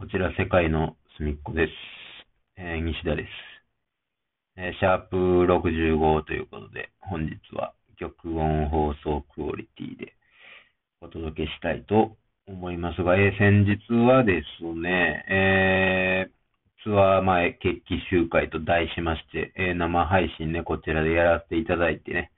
[0.00, 1.72] こちら世界の隅っこです。
[2.56, 3.28] えー西田です。
[4.56, 10.14] えーシャープ65ということで、本日は曲音放送クオリティで
[11.02, 12.16] お届けしたいと
[12.46, 22.32] 思いますが、えー先日はですね、えーツアー前決起集会と題しまして、え生配信ね、こちらでやらせていただいてね、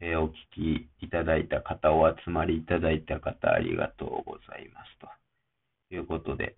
[0.00, 4.98] えお聞きいただいた方、お集まりいただいた方、ありがとうございます。
[5.90, 6.56] ということで、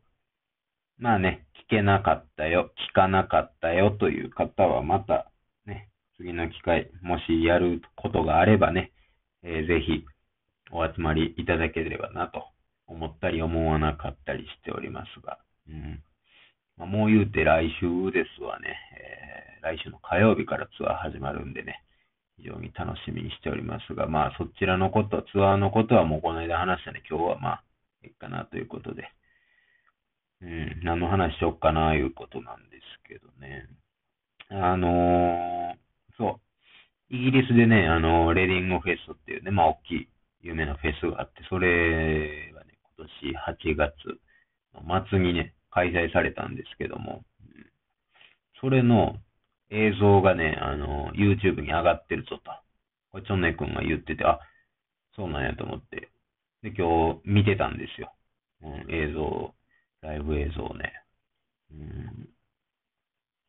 [0.99, 5.31] まあね、聞けなかったよ、聞かなかったよという方はまた
[5.67, 8.93] ね、次の機会、もしやることがあればね、
[9.43, 10.05] えーぜひ
[10.73, 12.45] お集まりいただければなと
[12.87, 16.03] 思ったり思わなかったりしておりますが、うん。
[16.77, 21.83] まあ、もう言うて来週ですわね、えー来週の火曜日からツアー始まるんでね、
[22.39, 27.65] 非常に楽しみにしておりますが、まあそちらのこと、ツアーのことはもうこの間話したんで、今日はまあ、
[28.05, 29.11] いいかなということで、
[30.43, 33.69] うん、何の話しよっかな、いうことなんですけどね。
[34.51, 35.79] あのー
[36.19, 36.41] そ
[37.11, 40.09] う、イギリスでね、あの、レディングフェスっていうね、まあ、大きい、
[40.43, 43.95] 有名なフェスがあって、それがね、今年8月
[44.75, 47.67] の末にね、開催されたんですけども、うん
[48.61, 49.17] それの
[49.71, 52.51] 映像がね、あの、YouTube に上がってるぞと。
[53.13, 54.41] これ、チョンネ君が言ってて、あ、
[55.17, 56.11] そうなんやと思って。
[56.63, 58.15] で、今日見てたんですよ。
[58.63, 59.56] うん、映像を、
[60.01, 60.93] ライブ映像ね。
[61.71, 62.29] うん、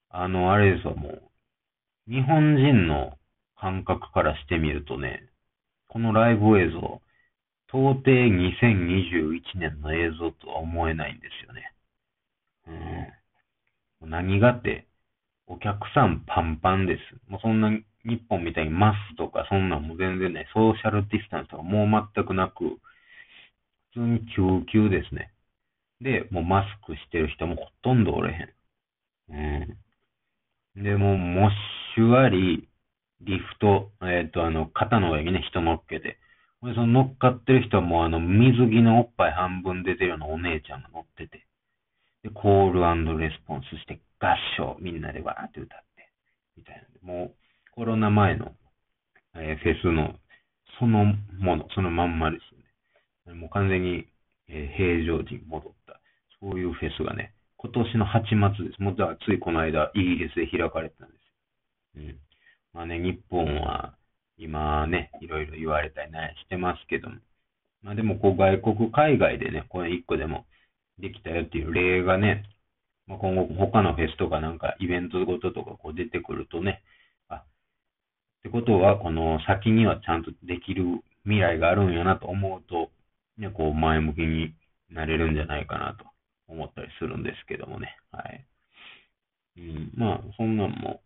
[0.10, 1.32] あの、あれですわ、もう、
[2.08, 3.18] 日本人の
[3.56, 5.30] 感覚からしてみるとね、
[5.88, 7.02] このライブ映像、
[7.70, 11.74] 到底2021年の映像とは思えないんですよね。
[14.02, 14.88] うん、何がって、
[15.48, 17.32] お客さんパンパンです。
[17.32, 17.72] もうそんな
[18.06, 22.80] 日本みたいにマスとかそんなんも全然ね、ソーシャルディスタンスとかもう全くなく、
[23.94, 25.32] 普通に救急ですね。
[26.02, 29.78] で、もうマスクしてる人もほとんどおれへん。
[30.78, 30.84] うん。
[30.84, 31.52] で、もう、モッ
[31.96, 32.70] シュワリ、
[33.22, 36.20] リフト、えっ、と、あの、肩の上にね、人乗っけて。
[36.62, 41.48] で、その乗っかってる人はもう、あの、水着のおっぱい半分出てるようなお姉ちゃんが乗ってて。
[42.24, 46.12] で、コールレスポンスして、合唱、みんなでわーって歌って。
[46.58, 47.36] みたいな、もう、
[47.72, 48.56] コロナ前の、
[49.36, 50.16] えーフェスの、
[50.80, 51.06] その
[51.40, 52.60] もの、そのまんまですよ
[53.36, 53.40] ね。
[53.42, 54.08] もう完全に、
[54.48, 55.77] えー平常時に戻った、そういう
[56.80, 58.82] フェスがね、今年の8月です。
[58.82, 61.16] もうだついこの間、イギリスで開かれてたんで
[61.94, 62.04] すよ。
[62.06, 62.20] うん。
[62.74, 63.96] まあね、日本は
[64.38, 67.16] 今ね、いろいろ言われたりね、してますけども。
[67.82, 70.46] まあでも、こう外国、海外でね、これ一個でも
[71.00, 72.44] できたよっていう例がね、
[73.08, 76.84] まあ、今後他のフェスとかなんかイベントごととかこう出てくるとね、
[77.30, 77.44] あ、っ
[78.44, 80.84] てことは、この先にはちゃんとできる
[81.24, 82.92] 未来があるんやなと思うと、
[83.38, 84.54] ね、こう前向きに
[84.90, 86.06] なれるんじゃないかなと
[86.48, 87.98] 思ったりするんですけどもね。
[88.12, 88.46] はい。
[89.58, 91.02] うん、まあ、そんなんも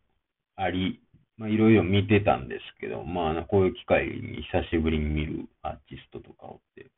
[0.56, 1.02] あり、
[1.38, 6.92] まあ、いろいろ見てたんですけど、まあ、こういう機会に久しぶりに見るアーティストとかおって、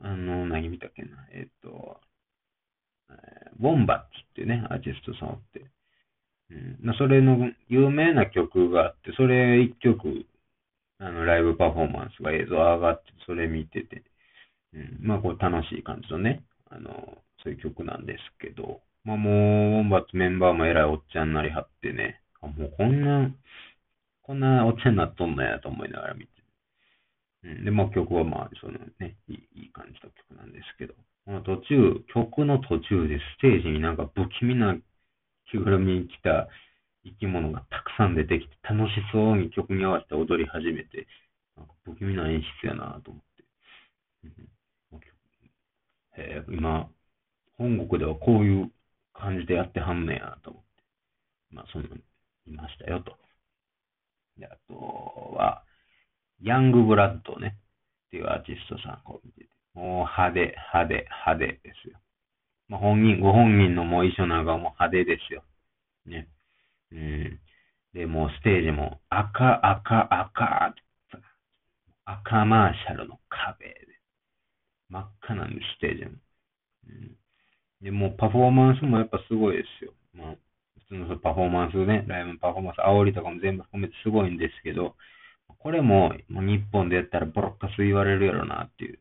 [0.00, 2.00] あの、何見たっけな、えっと、
[3.10, 5.70] えーウォンバッツっていうね、アーティストさんおって、
[6.50, 10.26] うん、まあそれの有名な曲があって、それ一曲、
[10.98, 14.04] あの、ライブパフォーマンスが映像上がって、それ見てて、
[14.74, 16.44] うん、まあ、こう楽しい感じのね、
[16.74, 23.30] あの、そういう曲なんですけど、まあもう、ウォンバッツメンバーもえらいおっちゃんになりはってね、あもうこんな、
[24.22, 26.30] こんなおっちゃんになっとんのやと思いながら見て。
[27.44, 30.94] うん、で、まあ曲はまあ、そのね、いいいい感じの曲なんですけど、
[31.26, 34.76] まあ途中、曲の途中でステージになんか不気味な
[35.50, 36.48] 着ぐるみに来た
[37.04, 41.06] 生き物がたくさん出てきて、楽しそうに曲に合わせて踊り始めて、
[41.56, 43.44] なんか不気味な演出やなと思って。
[44.24, 44.61] うん
[46.16, 46.90] えー今、
[47.58, 48.72] 本国ではこういう
[49.14, 50.68] 感じでやってはんねやと思って。
[51.50, 51.96] まあ、そんなの
[52.46, 53.16] 見ましたよと。
[54.36, 54.74] で、あと
[55.36, 55.64] は、
[56.42, 57.58] ヤングブラッドね、
[58.08, 60.40] っていうアーティストさんこう見てて、もう派手、
[60.74, 60.94] 派手、
[61.26, 62.00] 派手ですよ。
[62.68, 65.44] まあ、本人、ご本人のもう衣装なんかも派手ですよ。
[66.06, 66.28] ね。
[66.92, 67.40] うん。
[67.94, 70.74] で、もうステージも赤、赤、赤、
[72.04, 73.74] 赤マーシャルの壁で、
[74.92, 76.10] 真っ赤なんです、ステージも。
[76.88, 77.16] うん。
[77.80, 79.92] で、もパフォーマンスもやっぱすごいですよ。
[80.14, 80.36] まあ、
[80.86, 84.94] 普通のそのパフォーマンスね、ライブのパフォーマンス、煽りとかも全部含めてすごいんですけど、
[85.58, 88.98] これも、もう日本でやったらボロッカス言われるやろなっていう。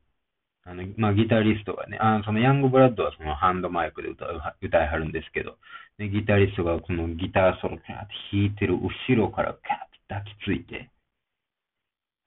[0.63, 5.57] あの、まあ、ギタリストがね、あそのヤングブラッドはそのハンドマイクで歌う歌いはるんですけど、
[5.97, 10.89] でギタリストがこのギターソロキャーって弾いてる後ろからキャーって抱きついて、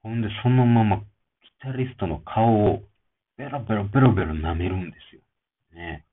[0.02, 1.04] ほんでそのままギ
[1.60, 2.82] タリストの顔を
[3.36, 5.22] ベロベロベロベロ舐めるんですよ。
[5.74, 6.04] ね。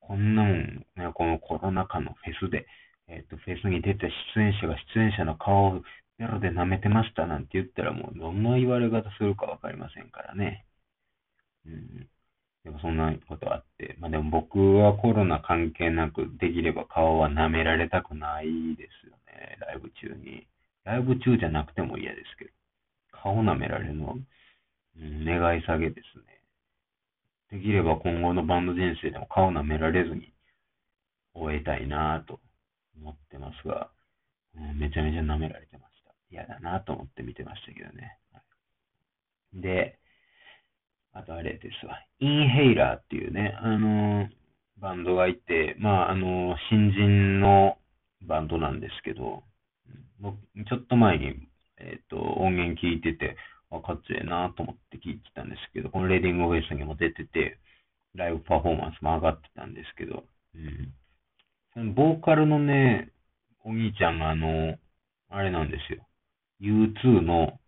[0.00, 2.66] こんなもん、ね、このコロナ禍のフェスで、
[3.08, 5.82] えっ、と、フェスに出た出演者が出演者の顔を
[6.18, 10.64] ベロで舐めてましたなんて言ったらもうどんな言われ方するかわかりませんからね。
[11.66, 12.08] うん。
[12.64, 20.46] でもそんなことあって、まあでも僕はコロナ関係なく、できれば顔は舐められたくないですよね、ライブ中に。
[20.84, 22.50] ライブ中じゃなくても嫌ですけど、
[23.12, 24.14] 顔舐められるのは、
[24.98, 26.18] 願い下げです
[27.52, 27.60] ね。
[27.60, 30.32] できれば今後のバンド人生でも顔舐められずに
[31.34, 32.40] 終えたいなぁと
[33.00, 33.90] 思ってますが、
[34.56, 36.14] うん、めちゃめちゃ舐められてました。
[36.30, 38.18] 嫌だなと思って見てましたけどね。
[39.54, 39.98] で、
[41.12, 41.98] あとあれですわ。
[42.20, 44.28] インヘイラーっていうね、あのー、
[44.78, 47.78] バンドがいて、まあ、あのー、新人の
[48.22, 49.42] バンドなんですけど、
[50.20, 50.36] 僕、
[50.68, 51.48] ちょっと前に、
[51.78, 53.36] えっ、ー、と、音源聞いてて、
[53.70, 57.58] あ、かっちええなと思って聞いてたんですけど、このレディングフェイスにも出てて、
[58.14, 60.24] ライブパフォーマンスも上がってたんですけど、
[60.54, 60.94] うん。
[61.74, 63.12] そのボーカルのね、
[63.64, 64.76] お兄ちゃんがあの、
[65.28, 66.06] あれなんですよ。
[66.60, 67.60] U2 の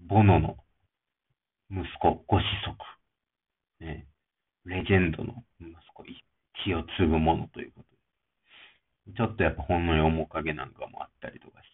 [0.00, 0.56] ボノの
[1.70, 3.84] 息子、ご子息。
[3.84, 4.06] ね、
[4.64, 6.04] レジェンドの息子、
[6.64, 9.16] 血を継ぐものということで。
[9.16, 11.73] ちょっとやっぱほんのり面影なんかもあったりとかし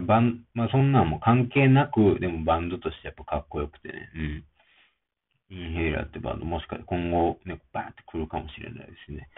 [0.00, 4.10] バンまあそんなんも関係なく、でもバンドとしてやっぱかっこよくてね。
[4.14, 4.44] うん。
[5.50, 9.28] Inhaler ってバンド、もしかして今後ね、バーンって来るかもしれないですね。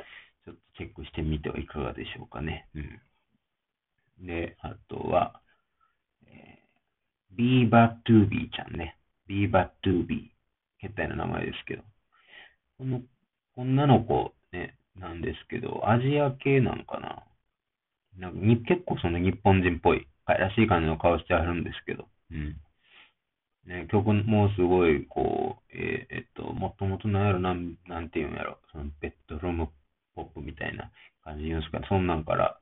[0.45, 2.69] ちょっとチェックしてみてはいかがでしょうかね。
[2.75, 4.27] うん。
[4.27, 5.41] で、あとは、
[6.27, 8.97] えー、 beabadoobee ちゃんね。
[9.27, 10.21] beabadoobee。
[10.79, 11.83] 変態な名前ですけど。
[12.79, 13.01] この
[13.57, 17.25] 女の子ね、なんですけど、アジア系なのかな
[18.19, 22.09] なんかに結構その日本人っぽい、かいらしい感じの顔してあるんですけど。
[22.31, 22.57] うん。
[23.67, 29.69] ね、曲もすごい、こう、えー、えっと、もともとなんやろ、なん、なんていうんやろ、そのベッドルーム
[30.15, 30.91] ポップみたいな
[31.23, 32.59] 感じ言うんですか、そんなんから、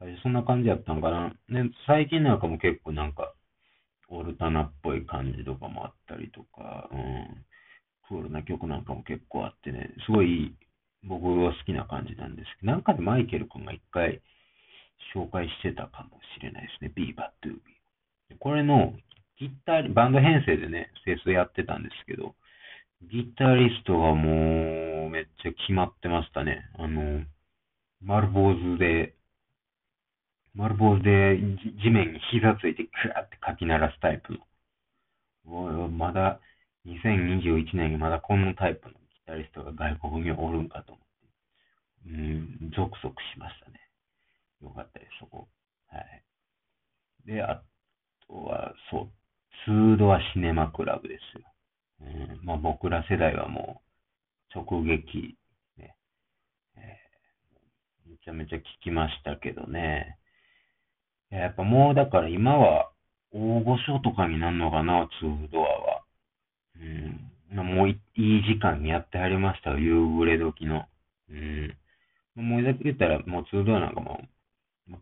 [0.00, 1.28] 最初そんな感じやったんかな。
[1.48, 3.32] ね、最近なんかも結構なんか、
[4.08, 7.44] オルタナっぽい感じとかもあったりとか、うん、
[8.08, 10.56] クールな曲なんかも結構あってね、すごい
[11.04, 14.20] 僕は好きな感じなんですけど、なんかでマイケル君が一回
[15.14, 18.36] 紹介してたかもしれないですね、ビーバッドゥービー。
[18.38, 18.94] これの
[19.38, 22.34] ギター、バンド編成でね、セスやってたんですけど、
[23.10, 26.68] ギタリストがもうめっちゃ決まってましたね。
[26.78, 27.24] あの、
[28.02, 29.14] 丸坊主で
[30.54, 31.38] 丸坊主で
[31.82, 34.34] 地面に膝ついてクラってかき鳴らすタイプ
[35.44, 35.88] の。
[35.88, 36.40] まだ、
[36.86, 41.04] 2021年にまだこのタイプのギタリストが外国におるんかと思っ
[42.04, 43.80] て、うん、ゾクゾクしましたね。
[44.62, 45.48] よかったです、そこ。
[45.88, 46.22] はい。
[47.26, 47.62] で、あ
[48.26, 49.10] とは、そう、
[49.64, 51.46] ツードアシネマクラブですよ。
[52.02, 53.82] うん、まあ僕ら世代はも
[54.54, 55.36] う、直撃、
[55.76, 55.96] ね、
[56.76, 60.16] えー、めちゃめちゃ聞きましたけどね。
[61.30, 62.90] やっぱもうだから今は
[63.32, 66.02] 大御所とかになるのかな、ツードアは。
[66.80, 67.30] うん。
[67.56, 70.86] もういい時間にやってはりましたよ、夕暮れ時の。
[71.28, 71.76] うん。
[72.34, 74.20] もう言ったらもうツードアなんかも、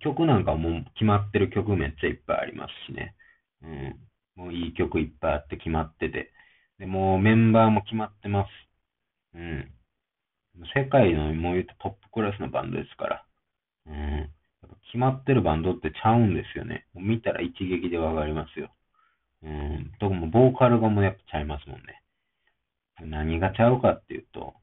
[0.00, 3.14] 曲なんかもう決まってる曲めっちゃいっぱいありますしね。
[3.62, 3.96] うん。
[4.36, 6.32] もういい曲いっぱいあって決まってて。
[6.78, 8.48] で、もうメンバーも決まってます。
[9.34, 9.70] うん。
[10.74, 13.24] 世界のもう言うとトップクラスのバンドですから。
[13.86, 13.94] うん。
[13.94, 14.28] やっ
[14.62, 16.86] ぱ決まってるバンドってちゃうんですよね。
[16.94, 18.70] もう見たら一撃でわかりますよ。
[19.42, 19.92] うん。
[20.00, 22.02] どこもボーカルがもうやっぱちゃいますもんね。
[23.00, 24.54] 何がちゃうかっていうと、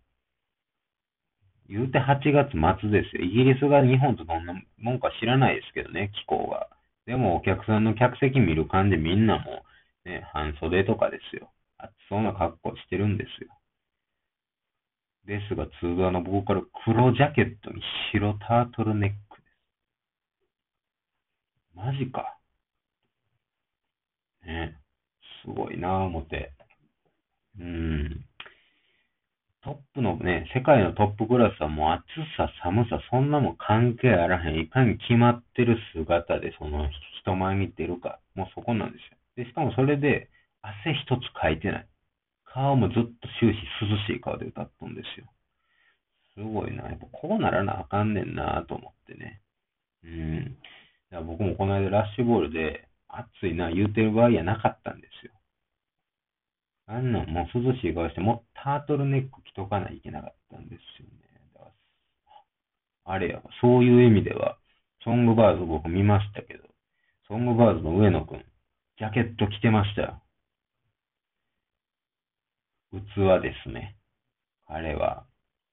[1.68, 3.24] 言うて8月末ですよ。
[3.24, 6.70] イギリスが日本とどんなもんか知らないですけどね、気候が。
[7.06, 9.64] でもお客さんの客席見る感じみんなも
[10.06, 11.52] ね、半袖とかですよ。
[11.78, 13.50] 暑そうな格好してるんですよ。
[15.26, 17.82] ですが、通話のボーカル、黒ジャケットに
[18.14, 19.48] 白タートルネックで
[21.74, 22.38] すマジか。
[24.46, 24.80] ね。
[25.44, 26.54] すごいなぁ思って。
[27.60, 28.26] うん。
[29.66, 32.04] トップのね、世界のトップクラスはもう暑
[32.38, 34.60] さ、寒さ、そんなもん関係あらへん。
[34.60, 36.88] いかに決まってる姿でその
[37.24, 38.20] 人前に出るか。
[38.36, 39.18] もうそこなんですよ。
[39.44, 40.30] で、しかもそれで
[40.62, 41.88] 汗一つかいてない。
[42.46, 45.26] 顔もずっと終始涼しい顔で歌っとんですよ。
[46.36, 46.84] すごいな。
[46.84, 49.42] やっぱこうならなあかんねんなと思ってね。
[50.04, 50.58] うん。
[51.10, 55.32] や僕もこの間ラッシュボールで暑いな言うてる場合やなかったんですよ。
[56.88, 61.52] あんなんもう涼しい顔して、もうタートルネック着とかないといけなかったんですよね。
[61.54, 61.72] だから
[63.06, 64.58] あれや、そういう意味では、
[65.04, 66.64] ソングバーズ僕見ましたけど、
[67.28, 68.46] ソングバーズの上野くん、
[68.98, 70.24] ジャケット着てましたよ。
[72.92, 73.96] 器ですね。
[74.68, 75.26] 彼は、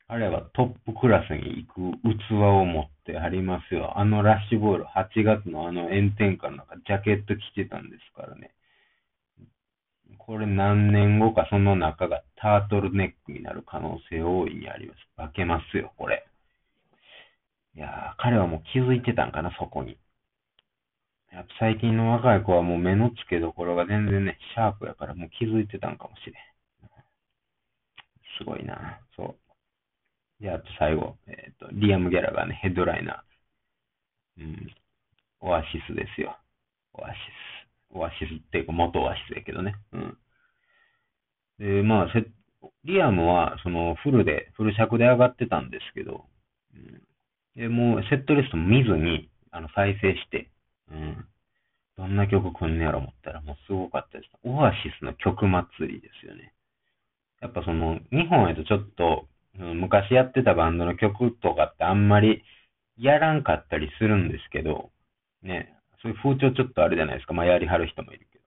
[0.09, 3.99] 彼はトップクラスに行く器を持ってありますよ。
[3.99, 8.55] あのラッシュボール、8月のあの炎天下の中、ジャケット着てたんですからね。
[10.27, 14.99] これ何年後かその中がタートルネックになる可能性大いにあります。
[15.17, 16.25] 化けますよ、これ。
[17.75, 19.99] いやー、彼はもう気づいてたんかな、そこに。
[21.33, 26.35] やっぱ最近の若い子はもう目の付けどころが全然ね、シャープやからもう気づいてたんかもしれん。
[28.39, 29.01] すごいな。
[29.17, 29.37] そ
[30.41, 30.43] う。
[30.43, 34.43] で、あと最後、えっ、ー、と、リアム・ギャラがね、ヘッドライナー。
[34.43, 34.75] うん。
[35.41, 36.37] オアシスですよ。
[36.95, 37.52] オアシス。
[37.93, 39.75] オアシスっていうか元オアシスやけどね。
[39.93, 40.19] うん。
[41.59, 42.07] で、まあ、
[42.85, 46.27] リアムは、その、フルで、フル尺で上がってたんですけど、
[46.75, 47.03] うん。
[47.61, 50.49] で、もう、セットリストも見ずに、あの、再生して、
[50.91, 51.27] うん。
[51.97, 54.31] どんな曲来んねやろ思ったら、もうすごかったです。
[54.45, 56.55] オアシスの曲祭りですよね。
[57.41, 62.43] やっぱその、日本へとちょっと、昔やってたバンドの曲とかってあんまり
[62.97, 64.91] やらんかったりするんですけど、
[65.43, 67.33] ね、そういう風潮ちょっとあるじゃないですか。
[67.33, 68.45] まあ、やりはる人もいるけど。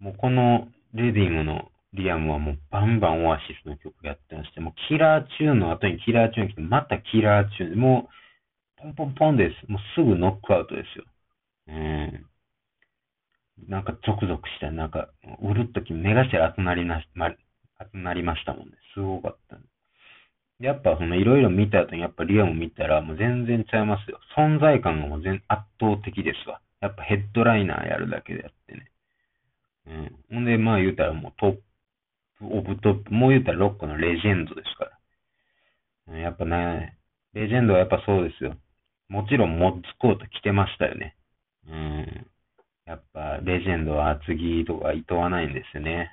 [0.00, 7.78] もうこのレディングのリアムはもうバンバンオアシスの曲やってまして、もうキラーチューンの後にキラーチューン来て、またキラーチューン。
[7.78, 8.08] も
[8.78, 9.70] う、ポンポンポンです。
[9.70, 11.04] もうすぐノックアウトですよ。
[11.68, 12.26] うん。
[13.68, 15.08] なんかゾクゾクした、なんか、
[15.40, 17.30] うるっとき目頭熱なりな、ま、
[17.78, 18.72] 熱なりましたもんね。
[18.94, 19.62] すごかった、ね。
[20.60, 24.20] やっぱそのいろいろ見た後にやっぱリアム見たらもう全然ちゃいますよ。
[24.36, 26.60] 存在感がもう全圧倒的ですわ。
[26.80, 28.90] やっぱヘッドライナーやるだけであってね。
[29.86, 30.16] うん。
[30.36, 31.62] ほんで、まあ言うたらもうトップ
[32.40, 34.90] オブトップ、もう言うたらロックのレジェンドですから。
[36.08, 36.98] うんやっぱね、
[37.32, 38.56] レジェンドはやっぱそうですよ。
[39.08, 41.16] もちろんモッツコート着てましたよね。
[41.68, 42.26] うん。
[42.86, 46.12] やっぱ、レジェンドは厚木とか厭わないんですよね。